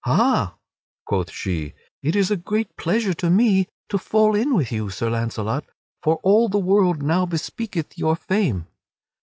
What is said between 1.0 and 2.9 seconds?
quoth she, "it is a great